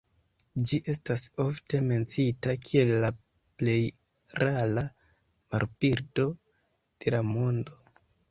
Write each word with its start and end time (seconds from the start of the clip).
Ĝi 0.69 0.77
estas 0.91 1.25
ofte 1.43 1.81
menciita 1.89 2.55
kiel 2.69 2.93
la 3.03 3.11
plej 3.61 3.77
rara 4.43 4.83
marbirdo 5.57 6.25
de 7.05 7.17
la 7.17 7.23
mondo. 7.31 7.79